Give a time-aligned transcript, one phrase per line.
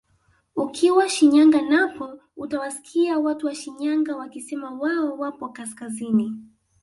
[0.55, 6.31] Ukiwa Shinyanga napo utawasikia watu wa Shinyanga wakisema wao wapo kaskazini